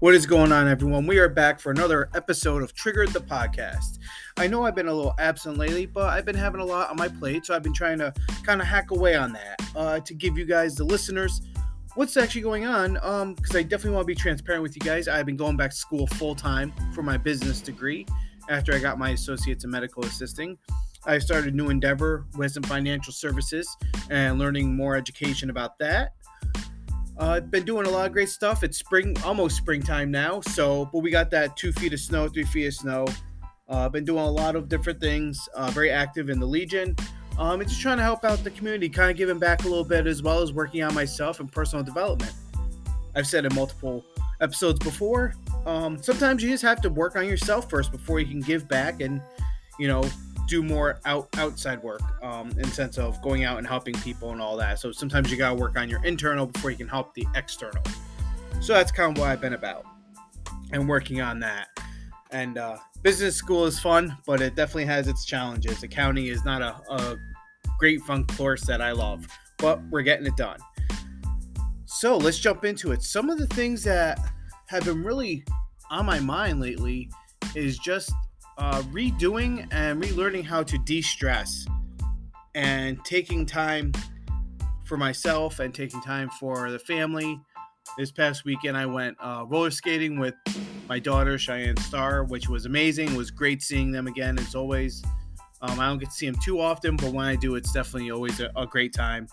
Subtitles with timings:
[0.00, 1.08] What is going on, everyone?
[1.08, 3.98] We are back for another episode of Triggered the Podcast.
[4.36, 6.96] I know I've been a little absent lately, but I've been having a lot on
[6.96, 10.14] my plate, so I've been trying to kind of hack away on that uh, to
[10.14, 11.40] give you guys, the listeners,
[11.96, 12.92] what's actually going on.
[12.92, 15.08] Because um, I definitely want to be transparent with you guys.
[15.08, 18.06] I've been going back to school full time for my business degree
[18.48, 20.56] after I got my associates in medical assisting.
[21.06, 23.68] I started new endeavor with some financial services
[24.10, 26.12] and learning more education about that.
[27.18, 28.62] Uh, been doing a lot of great stuff.
[28.62, 30.40] It's spring, almost springtime now.
[30.40, 33.06] So, but we got that two feet of snow, three feet of snow.
[33.68, 35.48] Uh, been doing a lot of different things.
[35.54, 36.94] Uh, very active in the Legion.
[37.38, 39.84] Um, and just trying to help out the community, kind of giving back a little
[39.84, 42.32] bit as well as working on myself and personal development.
[43.14, 44.04] I've said in multiple
[44.40, 45.34] episodes before.
[45.66, 49.00] Um, sometimes you just have to work on yourself first before you can give back
[49.00, 49.20] and,
[49.78, 50.02] you know,
[50.48, 54.40] do more out outside work um, in sense of going out and helping people and
[54.40, 54.80] all that.
[54.80, 57.82] So sometimes you gotta work on your internal before you can help the external.
[58.60, 59.84] So that's kind of what I've been about
[60.72, 61.68] and working on that.
[62.30, 65.82] And uh, business school is fun, but it definitely has its challenges.
[65.82, 67.16] Accounting is not a, a
[67.78, 69.26] great fun course that I love,
[69.58, 70.58] but we're getting it done.
[71.84, 73.02] So let's jump into it.
[73.02, 74.18] Some of the things that
[74.66, 75.44] have been really
[75.90, 77.10] on my mind lately
[77.54, 78.12] is just
[78.58, 81.64] uh, redoing and relearning how to de stress
[82.54, 83.92] and taking time
[84.84, 87.40] for myself and taking time for the family.
[87.96, 90.34] This past weekend, I went uh, roller skating with
[90.88, 93.12] my daughter, Cheyenne Star, which was amazing.
[93.12, 95.02] It was great seeing them again, as always.
[95.62, 98.10] Um, I don't get to see them too often, but when I do, it's definitely
[98.10, 99.26] always a, a great time.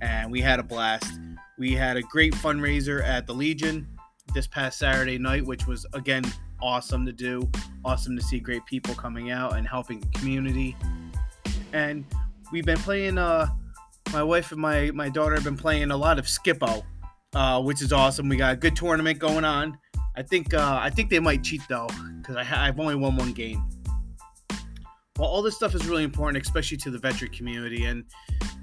[0.00, 1.20] And we had a blast.
[1.58, 3.86] We had a great fundraiser at the Legion
[4.34, 6.24] this past Saturday night, which was, again,
[6.62, 7.48] awesome to do.
[7.84, 10.76] Awesome to see great people coming out and helping the community.
[11.72, 12.04] And
[12.52, 13.18] we've been playing.
[13.18, 13.46] Uh,
[14.12, 16.84] my wife and my my daughter have been playing a lot of Skip-Bo,
[17.34, 18.28] uh, which is awesome.
[18.28, 19.78] We got a good tournament going on.
[20.16, 21.88] I think uh, I think they might cheat though,
[22.18, 23.64] because I ha- I've only won one game.
[25.18, 28.04] Well, all this stuff is really important, especially to the veteran community and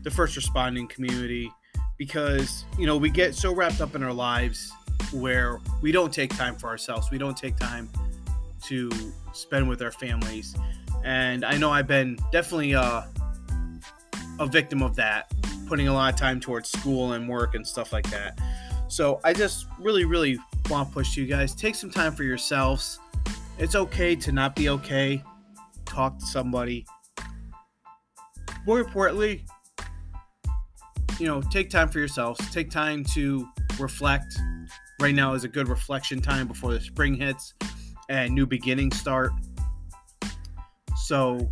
[0.03, 1.51] the first responding community,
[1.97, 4.71] because you know we get so wrapped up in our lives
[5.11, 7.09] where we don't take time for ourselves.
[7.11, 7.89] We don't take time
[8.65, 8.91] to
[9.33, 10.55] spend with our families.
[11.03, 13.03] And I know I've been definitely uh,
[14.39, 15.31] a victim of that,
[15.67, 18.39] putting a lot of time towards school and work and stuff like that.
[18.87, 22.99] So I just really, really want to push you guys take some time for yourselves.
[23.57, 25.23] It's okay to not be okay.
[25.85, 26.85] Talk to somebody.
[28.65, 29.45] More importantly,
[31.19, 32.39] you know, take time for yourselves.
[32.51, 33.47] Take time to
[33.79, 34.37] reflect,
[34.99, 37.53] right now is a good reflection time before the spring hits
[38.09, 39.31] and new beginnings start.
[41.05, 41.49] So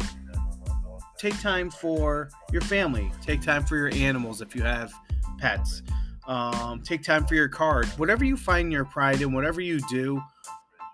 [1.18, 4.92] take time for your family, take time for your animals if you have
[5.38, 5.82] pets,
[6.28, 10.22] um, take time for your card, whatever you find your pride in, whatever you do.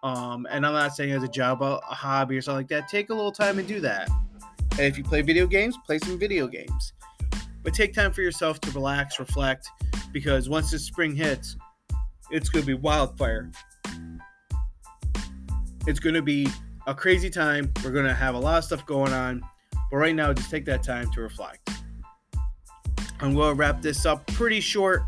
[0.03, 2.87] Um, and I'm not saying as a job, a hobby or something like that.
[2.87, 4.09] Take a little time and do that.
[4.71, 6.93] And if you play video games, play some video games.
[7.63, 9.69] But take time for yourself to relax, reflect,
[10.11, 11.55] because once the spring hits,
[12.31, 13.51] it's going to be wildfire.
[15.87, 16.47] It's going to be
[16.87, 17.71] a crazy time.
[17.83, 19.43] We're going to have a lot of stuff going on.
[19.89, 21.69] But right now, just take that time to reflect.
[23.19, 25.03] I'm going to wrap this up pretty short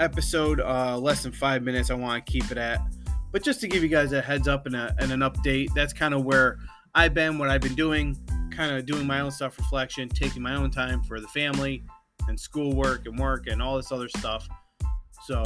[0.00, 1.90] episode, uh, less than five minutes.
[1.90, 2.80] I want to keep it at.
[3.32, 5.92] But just to give you guys a heads up and, a, and an update, that's
[5.92, 6.58] kind of where
[6.94, 8.16] I've been, what I've been doing,
[8.50, 11.82] kind of doing my own self reflection, taking my own time for the family
[12.28, 14.46] and schoolwork and work and all this other stuff.
[15.24, 15.42] So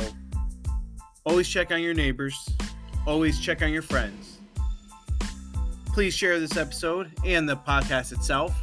[1.26, 2.48] Always check on your neighbors.
[3.04, 4.38] Always check on your friends.
[5.86, 8.54] Please share this episode and the podcast itself.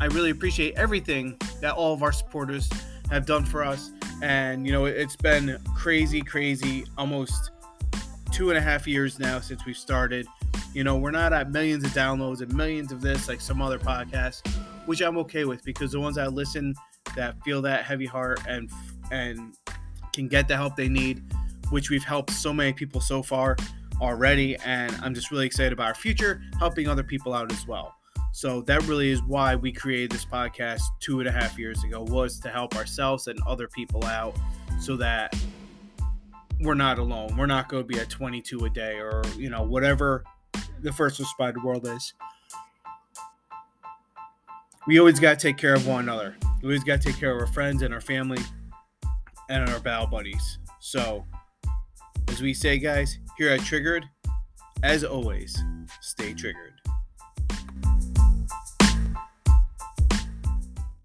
[0.00, 2.70] I really appreciate everything that all of our supporters
[3.10, 3.90] have done for us.
[4.22, 7.50] And, you know, it's been crazy, crazy, almost
[8.30, 10.28] two and a half years now since we started.
[10.74, 13.80] You know, we're not at millions of downloads and millions of this like some other
[13.80, 14.46] podcasts,
[14.86, 16.72] which I'm okay with because the ones that listen
[17.16, 18.70] that feel that heavy heart and
[19.10, 19.56] and
[20.14, 21.22] can get the help they need,
[21.70, 23.56] which we've helped so many people so far
[24.00, 24.56] already.
[24.64, 27.94] And I'm just really excited about our future, helping other people out as well.
[28.32, 32.02] So that really is why we created this podcast two and a half years ago
[32.02, 34.36] was to help ourselves and other people out
[34.80, 35.34] so that
[36.60, 37.36] we're not alone.
[37.36, 40.24] We're not going to be at 22 a day or, you know, whatever
[40.80, 42.12] the first responder world is.
[44.86, 46.36] We always got to take care of one another.
[46.60, 48.38] We always got to take care of our friends and our family
[49.48, 50.58] and our battle buddies.
[50.80, 51.24] So,
[52.28, 54.04] as we say, guys, here at Triggered,
[54.82, 55.56] as always,
[56.00, 56.73] stay triggered.